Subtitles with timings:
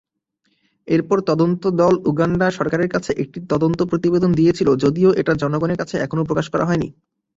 [0.87, 6.21] এরপর তদন্ত দল উগান্ডা সরকারের কাছে একটি তদন্ত প্রতিবেদন দিয়েছিল যদিও এটা জনগণের কাছে এখনো
[6.29, 6.87] প্রকাশ করা হয়নি।